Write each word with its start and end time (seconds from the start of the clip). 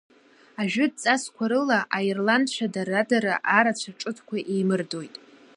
Ажәытә 0.61 0.97
ҵасқәа 1.01 1.45
рыла 1.51 1.79
аирландцәа 1.97 2.67
дара-дара 2.73 3.33
арацәа 3.57 3.91
ҽыҭқәа 3.99 4.37
еимырдоит. 4.53 5.15